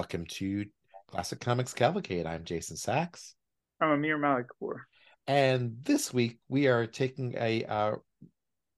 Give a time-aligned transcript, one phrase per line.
[0.00, 0.64] Welcome to
[1.08, 2.24] Classic Comics Cavalcade.
[2.24, 3.34] I'm Jason Sachs.
[3.82, 4.76] I'm Amir Malikpour.
[5.26, 7.96] And this week we are taking a uh,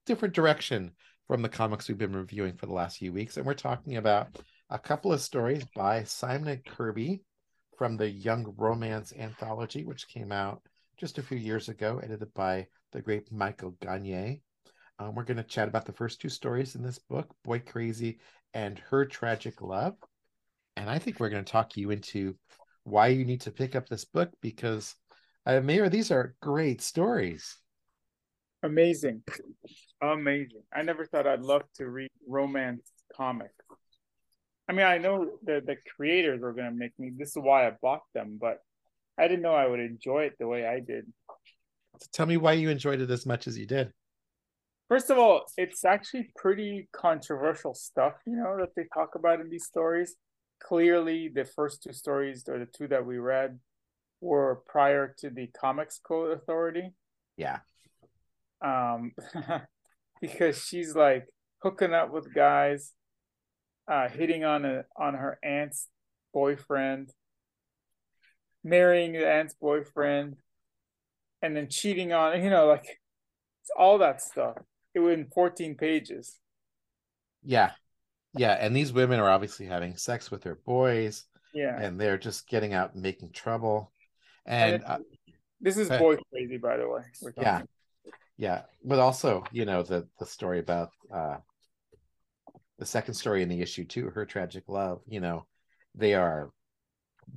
[0.04, 0.90] different direction
[1.29, 3.36] from the comics we've been reviewing for the last few weeks.
[3.36, 4.36] And we're talking about
[4.68, 7.23] a couple of stories by Simon Kirby
[7.79, 10.61] from the Young Romance Anthology, which came out
[10.98, 14.41] just a few years ago, edited by the great Michael Gagne.
[14.98, 18.18] Um, we're going to chat about the first two stories in this book, Boy Crazy
[18.54, 19.95] and Her Tragic Love.
[20.76, 22.36] And I think we're going to talk you into
[22.85, 24.95] why you need to pick up this book because,
[25.46, 27.57] uh, Mayor, these are great stories.
[28.62, 29.22] Amazing.
[30.00, 30.62] Amazing.
[30.75, 33.53] I never thought I'd love to read romance comics.
[34.69, 37.67] I mean, I know the, the creators were going to make me, this is why
[37.67, 38.59] I bought them, but
[39.19, 41.06] I didn't know I would enjoy it the way I did.
[42.12, 43.92] Tell me why you enjoyed it as much as you did.
[44.89, 49.48] First of all, it's actually pretty controversial stuff, you know, that they talk about in
[49.50, 50.17] these stories.
[50.63, 53.59] Clearly, the first two stories, or the two that we read,
[54.21, 56.93] were prior to the Comics Code Authority.
[57.37, 57.59] Yeah.
[58.65, 59.13] Um,
[60.21, 61.27] because she's like
[61.63, 62.93] hooking up with guys,
[63.91, 65.89] uh, hitting on a on her aunt's
[66.33, 67.11] boyfriend,
[68.63, 70.37] marrying the aunt's boyfriend,
[71.43, 73.01] and then cheating on you know like
[73.63, 74.59] it's all that stuff
[74.95, 76.39] it was in 14 pages.
[77.43, 77.73] Yeah.
[78.34, 78.52] Yeah.
[78.52, 81.25] And these women are obviously having sex with their boys.
[81.55, 81.78] Yeah.
[81.80, 83.92] And they're just getting out and making trouble.
[84.47, 84.98] And, and uh,
[85.61, 87.03] this is uh, boy crazy, by the way.
[87.36, 87.62] Yeah.
[88.36, 88.62] Yeah.
[88.84, 91.36] But also, you know, the the story about uh
[92.78, 95.47] the second story in the issue too, her tragic love, you know,
[95.94, 96.50] they are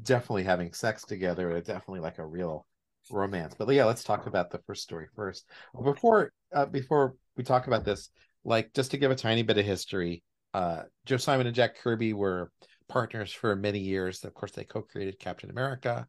[0.01, 1.51] definitely having sex together.
[1.51, 2.66] It's definitely like a real
[3.11, 3.53] romance.
[3.57, 5.45] But yeah, let's talk about the first story first.
[5.83, 8.09] Before uh, before we talk about this,
[8.43, 10.23] like just to give a tiny bit of history,
[10.56, 12.50] uh, Joe Simon and Jack Kirby were
[12.88, 14.23] partners for many years.
[14.23, 16.08] Of course, they co-created Captain America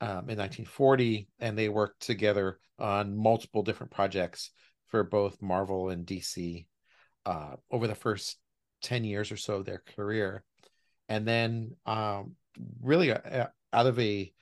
[0.00, 4.50] um, in 1940, and they worked together on multiple different projects
[4.88, 6.64] for both Marvel and DC
[7.26, 8.38] uh, over the first
[8.80, 10.42] 10 years or so of their career.
[11.10, 12.36] And then, um,
[12.80, 14.32] really, uh, out of a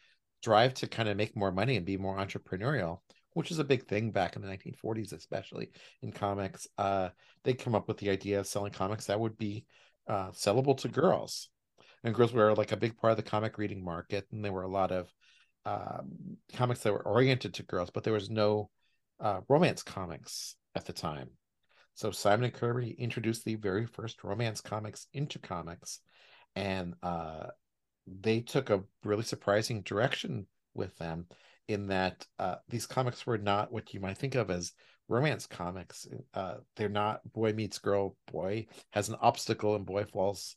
[0.45, 3.01] drive to kind of make more money and be more entrepreneurial,
[3.35, 5.71] which is a big thing back in the 1940s, especially
[6.03, 6.67] in comics.
[6.79, 7.11] Uh,
[7.43, 9.65] they come up with the idea of selling comics that would be
[10.09, 11.51] uh, sellable to girls,
[12.03, 14.63] and girls were like a big part of the comic reading market, and there were
[14.63, 15.13] a lot of
[15.67, 18.71] um, comics that were oriented to girls, but there was no
[19.21, 21.31] uh, romance comics at the time.
[21.95, 26.01] So Simon and Kirby introduced the very first romance comics into comics,
[26.57, 27.47] and uh,
[28.07, 31.27] they took a really surprising direction with them
[31.69, 34.73] in that uh, these comics were not what you might think of as
[35.09, 36.07] romance comics.
[36.33, 40.57] Uh, they're not boy meets girl, boy has an obstacle, and boy falls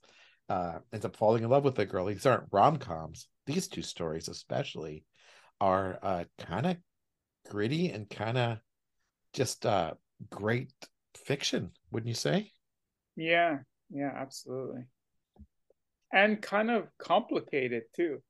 [0.49, 2.05] uh, ends up falling in love with the girl.
[2.05, 3.27] These aren't rom coms.
[3.45, 5.03] These two stories, especially,
[5.59, 6.77] are uh, kind of
[7.49, 8.57] gritty and kind of
[9.33, 9.93] just uh,
[10.29, 10.71] great
[11.15, 12.51] fiction, wouldn't you say?
[13.15, 14.83] Yeah, yeah, absolutely.
[16.13, 18.21] And kind of complicated too,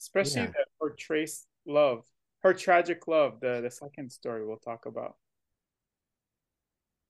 [0.00, 0.46] especially yeah.
[0.46, 2.04] that portrays love,
[2.42, 5.16] her tragic love, the the second story we'll talk about.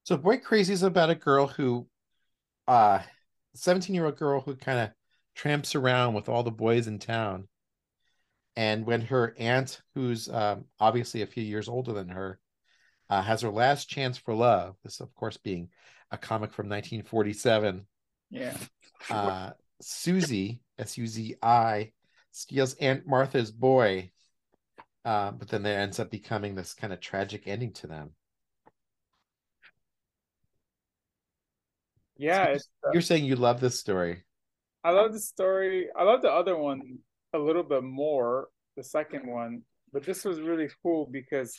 [0.05, 1.87] So Boy Crazy is about a girl who
[2.67, 3.01] uh
[3.55, 4.91] 17 year old girl who kind of
[5.35, 7.49] tramps around with all the boys in town.
[8.57, 12.39] And when her aunt, who's um, obviously a few years older than her,
[13.09, 15.69] uh, has her last chance for love, this, of course, being
[16.11, 17.87] a comic from 1947.
[18.31, 18.57] Yeah.
[19.11, 21.93] Uh, Susie, S U Z I,
[22.31, 24.11] steals Aunt Martha's boy
[25.05, 28.11] uh, but then there ends up becoming this kind of tragic ending to them.
[32.17, 32.51] Yeah, so
[32.85, 34.25] you're, you're saying you love this story.
[34.85, 35.89] I love the story.
[35.97, 36.99] I love the other one
[37.33, 41.57] a little bit more, the second one, but this was really cool because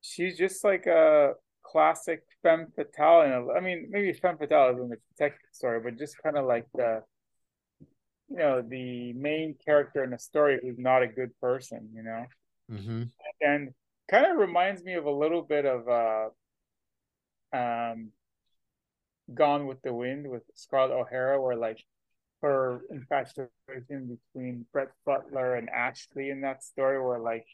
[0.00, 3.22] she's just like a classic femme fatale.
[3.22, 6.66] And I mean, maybe femme fatale isn't a detective story, but just kind of like
[6.74, 7.02] the,
[8.28, 12.24] you know, the main character in the story who's not a good person, you know.
[12.70, 13.02] Mm-hmm.
[13.40, 13.74] And
[14.10, 16.28] kind of reminds me of a little bit of uh,
[17.56, 18.10] um,
[19.32, 21.82] Gone with the Wind with Scarlett O'Hara, where like
[22.42, 27.46] her infatuation between Brett Butler and Ashley in that story, where like,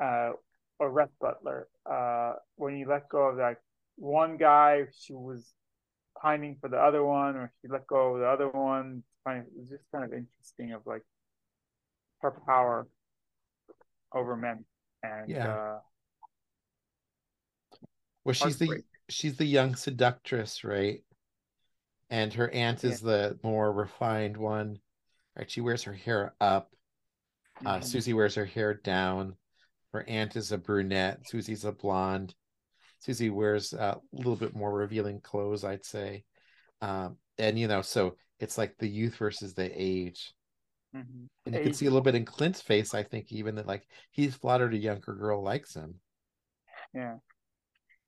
[0.00, 0.32] uh,
[0.78, 3.56] or Rhett Butler, uh, when you let go of that
[3.96, 5.52] one guy, she was
[6.20, 9.02] pining for the other one, or she let go of the other one.
[9.26, 11.02] It was just kind of interesting of like
[12.20, 12.86] her power
[14.14, 14.64] over men.
[15.02, 15.48] And yeah.
[15.48, 15.78] Uh,
[18.24, 21.02] well, she's the she's the young seductress, right?
[22.10, 23.08] And her aunt is yeah.
[23.08, 24.78] the more refined one.
[25.36, 26.72] Right, she wears her hair up.
[27.64, 27.84] Uh, Mhm.
[27.84, 29.36] Susie wears her hair down.
[29.92, 31.26] Her aunt is a brunette.
[31.28, 32.34] Susie's a blonde.
[33.00, 36.24] Susie wears uh, a little bit more revealing clothes, I'd say.
[36.80, 40.34] Um, and you know, so it's like the youth versus the age.
[40.94, 41.28] Mhm.
[41.46, 43.86] And you can see a little bit in Clint's face, I think, even that like
[44.10, 46.00] he's flattered a younger girl likes him.
[46.94, 47.16] Yeah.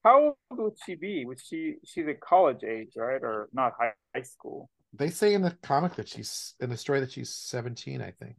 [0.03, 1.25] How old would she be?
[1.25, 3.23] Would she she's at college age, right?
[3.23, 4.71] Or not high, high school?
[4.93, 8.37] They say in the comic that she's in the story that she's 17, I think.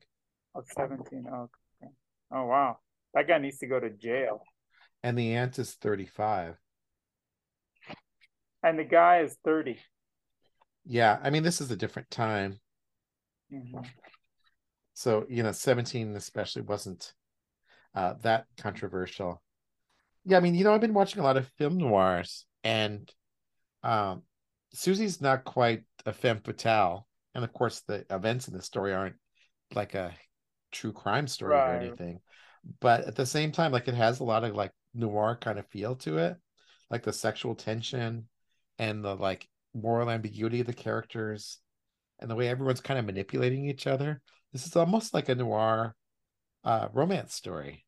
[0.56, 1.26] Oh, 17.
[1.32, 1.50] Oh,
[1.84, 1.92] okay.
[2.32, 2.80] Oh wow.
[3.14, 4.44] That guy needs to go to jail.
[5.04, 6.56] And the aunt is 35.
[8.64, 9.80] And the guy is 30.
[10.86, 12.60] Yeah, I mean, this is a different time.
[13.52, 13.88] Mhm.
[15.02, 17.12] So, you know, 17 especially wasn't
[17.96, 19.42] uh, that controversial.
[20.26, 23.12] Yeah, I mean, you know, I've been watching a lot of film noirs, and
[23.82, 24.22] um,
[24.76, 27.08] Susie's not quite a femme fatale.
[27.34, 29.16] And of course, the events in the story aren't
[29.74, 30.14] like a
[30.72, 32.20] true crime story or anything.
[32.80, 35.66] But at the same time, like it has a lot of like noir kind of
[35.70, 36.38] feel to it,
[36.92, 38.28] like the sexual tension
[38.78, 41.58] and the like moral ambiguity of the characters
[42.20, 44.22] and the way everyone's kind of manipulating each other.
[44.54, 45.96] This is almost like a noir
[46.64, 47.86] uh, romance story.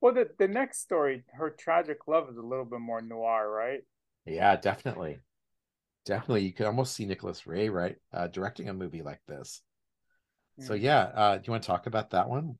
[0.00, 3.84] Well, the, the next story, her tragic love, is a little bit more noir, right?
[4.24, 5.20] Yeah, definitely.
[6.04, 6.42] Definitely.
[6.46, 7.96] You could almost see Nicholas Ray, right?
[8.12, 9.62] Uh, directing a movie like this.
[10.60, 10.82] So, Mhm.
[10.82, 12.58] yeah, uh, do you want to talk about that one?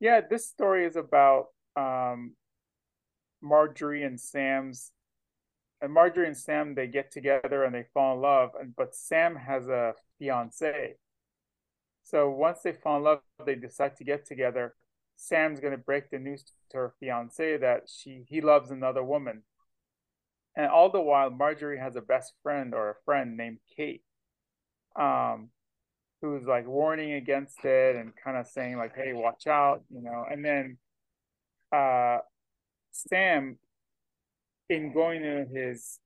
[0.00, 2.32] Yeah, this story is about um,
[3.40, 4.92] Marjorie and Sam's.
[5.80, 9.36] And Marjorie and Sam they get together and they fall in love, and but Sam
[9.36, 10.96] has a fiance.
[12.08, 14.74] So once they fall in love, they decide to get together.
[15.16, 19.42] Sam's gonna break the news to her fiance that she he loves another woman.
[20.56, 24.02] And all the while, Marjorie has a best friend or a friend named Kate,
[24.96, 25.50] um,
[26.22, 30.24] who's like warning against it and kind of saying like, "Hey, watch out," you know.
[30.30, 30.78] And then,
[31.72, 32.20] uh,
[32.92, 33.58] Sam,
[34.70, 36.00] in going to his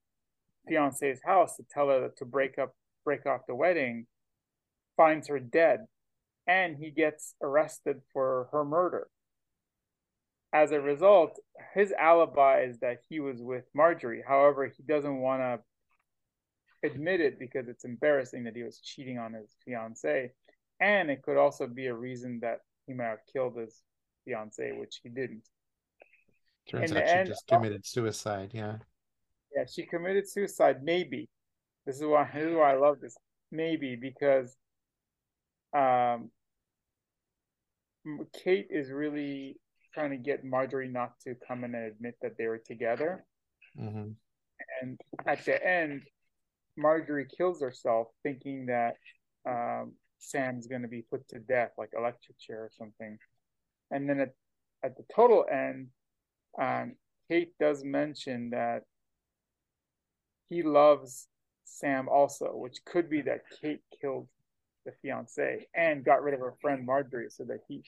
[0.68, 4.06] fiance's house to tell her to break up, break off the wedding,
[4.96, 5.86] finds her dead,
[6.46, 9.08] and he gets arrested for her murder.
[10.52, 11.38] As a result,
[11.74, 14.22] his alibi is that he was with Marjorie.
[14.26, 19.32] However, he doesn't want to admit it because it's embarrassing that he was cheating on
[19.32, 20.32] his fiance.
[20.80, 23.82] And it could also be a reason that he might have killed his
[24.24, 25.48] fiance, which he didn't.
[26.68, 27.56] Turns In out she end- just oh.
[27.56, 28.50] committed suicide.
[28.52, 28.76] Yeah.
[29.56, 30.82] Yeah, she committed suicide.
[30.82, 31.28] Maybe
[31.86, 33.16] this is why this is why I love this.
[33.50, 34.56] Maybe because
[35.74, 36.30] um,
[38.32, 39.58] Kate is really
[39.94, 43.24] trying to get Marjorie not to come in and admit that they were together.
[43.76, 44.10] hmm
[44.80, 46.02] And at the end,
[46.76, 48.96] Marjorie kills herself, thinking that
[49.46, 53.18] um, Sam's going to be put to death, like electric chair or something.
[53.90, 54.34] And then at,
[54.82, 55.88] at the total end,
[56.60, 56.94] um,
[57.28, 58.82] Kate does mention that
[60.48, 61.28] he loves
[61.64, 64.28] Sam also, which could be that Kate killed
[64.84, 67.82] the fiance and got rid of her friend Marjorie so that he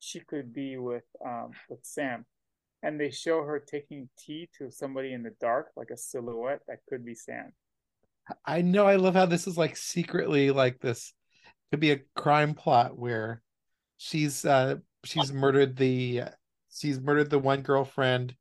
[0.00, 2.24] she could be with um with Sam.
[2.82, 6.78] And they show her taking tea to somebody in the dark, like a silhouette that
[6.88, 7.52] could be Sam.
[8.46, 8.86] I know.
[8.86, 11.12] I love how this is like secretly like this
[11.70, 13.42] could be a crime plot where
[13.96, 16.22] she's uh she's murdered the
[16.70, 18.34] she's murdered the one girlfriend,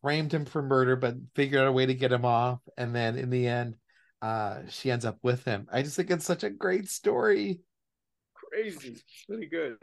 [0.00, 3.16] framed him for murder, but figured out a way to get him off, and then
[3.16, 3.74] in the end,
[4.22, 5.68] uh she ends up with him.
[5.72, 7.60] I just think it's such a great story.
[8.34, 8.88] Crazy.
[8.90, 9.76] It's really good.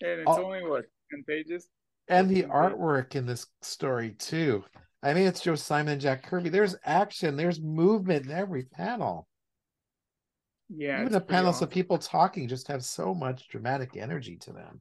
[0.00, 0.44] And it's Oh.
[0.44, 1.68] only what, 10 pages?
[2.08, 4.64] And the artwork in this story too.
[5.02, 6.48] I mean, it's Joe Simon and Jack Kirby.
[6.48, 9.28] There's action, there's movement in every panel.
[10.68, 11.00] Yeah.
[11.00, 11.68] Even the panels awesome.
[11.68, 14.80] of people talking just have so much dramatic energy to them.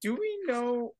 [0.00, 0.94] Do we know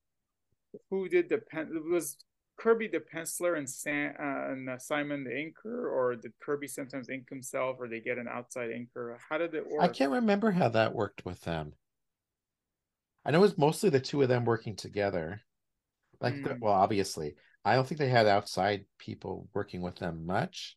[0.90, 1.70] who did the pen?
[1.90, 2.16] Was
[2.58, 7.08] Kirby the penciler and Sam uh, and uh, Simon the inker, or did Kirby sometimes
[7.08, 9.16] ink himself, or they get an outside inker?
[9.28, 9.82] How did it work?
[9.82, 11.72] I can't remember how that worked with them.
[13.24, 15.40] I know it was mostly the two of them working together.
[16.20, 16.60] Like, the, Mm.
[16.60, 20.76] well, obviously, I don't think they had outside people working with them much.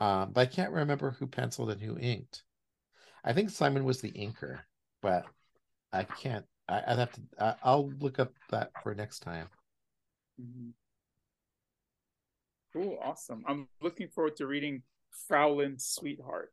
[0.00, 2.42] Um, but I can't remember who penciled and who inked.
[3.24, 4.60] I think Simon was the inker,
[5.00, 5.26] but
[5.92, 6.44] I can't.
[6.68, 7.20] I, I'd have to.
[7.38, 9.48] I, I'll look up that for next time.
[10.38, 10.72] Mhm.
[12.72, 13.44] Cool, awesome.
[13.46, 14.82] I'm looking forward to reading
[15.28, 16.52] Fraulein's Sweetheart.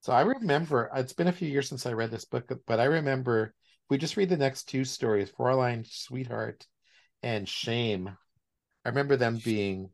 [0.00, 2.84] So I remember it's been a few years since I read this book, but I
[2.84, 3.54] remember
[3.88, 6.66] we just read the next two stories, Fraulein Sweetheart
[7.22, 8.08] and Shame.
[8.84, 9.90] I remember them being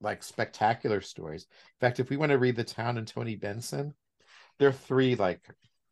[0.00, 1.44] like spectacular stories.
[1.44, 3.94] In fact, if we want to read The Town and Tony Benson,
[4.58, 5.42] they're three like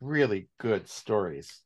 [0.01, 1.63] really good stories.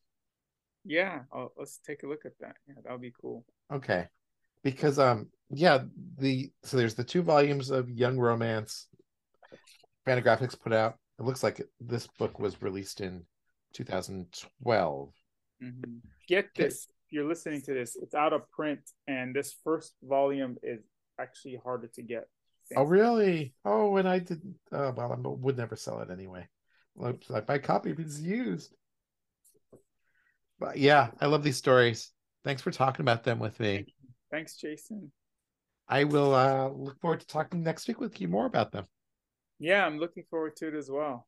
[0.85, 2.56] Yeah, I'll, let's take a look at that.
[2.66, 3.44] Yeah, that'll be cool.
[3.73, 4.08] Okay.
[4.62, 5.84] Because um yeah,
[6.18, 8.88] the so there's the two volumes of Young Romance
[10.06, 10.96] Fantagraphics put out.
[11.18, 13.24] It looks like this book was released in
[13.74, 15.10] 2012.
[15.62, 15.92] Mm-hmm.
[16.28, 16.86] Get this.
[17.06, 20.80] If you're listening to this, it's out of print and this first volume is
[21.18, 22.28] actually harder to get.
[22.76, 23.54] Oh really?
[23.64, 24.56] Oh, and I didn't.
[24.72, 26.46] Oh well, I would never sell it anyway.
[26.96, 28.74] Like my copy is used.
[30.58, 32.10] But yeah, I love these stories.
[32.44, 33.86] Thanks for talking about them with me.
[34.30, 35.11] Thanks, Jason.
[35.88, 38.85] I will uh, look forward to talking next week with you more about them.
[39.58, 41.26] Yeah, I'm looking forward to it as well.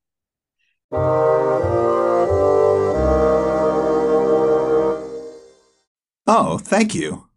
[6.26, 7.29] Oh, thank you.